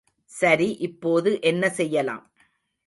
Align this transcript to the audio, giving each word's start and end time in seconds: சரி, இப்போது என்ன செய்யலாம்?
சரி, 0.31 0.69
இப்போது 0.79 1.39
என்ன 1.43 1.69
செய்யலாம்? 1.71 2.25